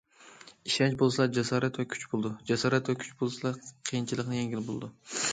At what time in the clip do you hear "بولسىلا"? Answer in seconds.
1.01-1.25, 3.19-3.51